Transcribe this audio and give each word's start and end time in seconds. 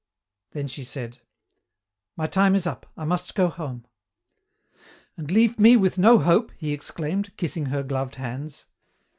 Then 0.53 0.67
she 0.67 0.83
said, 0.83 1.19
"My 2.17 2.25
time 2.25 2.55
is 2.55 2.65
up. 2.65 2.87
I 2.97 3.05
must 3.05 3.35
go 3.35 3.49
home." 3.49 3.85
"And 5.15 5.29
leave 5.29 5.59
me 5.59 5.77
with 5.77 5.99
no 5.99 6.17
hope?" 6.17 6.51
he 6.57 6.73
exclaimed, 6.73 7.37
kissing 7.37 7.67
her 7.67 7.83
gloved 7.83 8.15
hands. 8.15 8.65